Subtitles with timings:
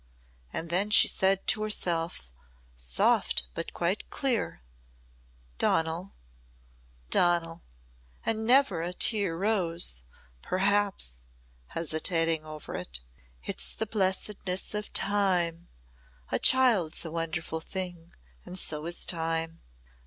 [0.51, 2.31] And then she said to herself,
[2.75, 4.63] soft but quite clear,
[5.59, 6.15] 'Donal,
[7.11, 7.61] Donal!'
[8.25, 10.03] And never a tear rose.
[10.41, 11.19] Perhaps,"
[11.67, 13.01] hesitating over it,
[13.45, 15.67] "it's the blessedness of time.
[16.31, 18.11] A child's a wonderful thing
[18.43, 19.61] and so is time.